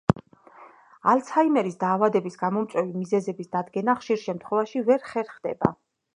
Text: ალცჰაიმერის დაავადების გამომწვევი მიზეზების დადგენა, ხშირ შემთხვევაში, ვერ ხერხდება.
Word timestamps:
ალცჰაიმერის 1.11 1.77
დაავადების 1.83 2.39
გამომწვევი 2.45 2.95
მიზეზების 3.03 3.53
დადგენა, 3.59 3.97
ხშირ 4.01 4.23
შემთხვევაში, 4.25 4.85
ვერ 4.91 5.09
ხერხდება. 5.13 5.73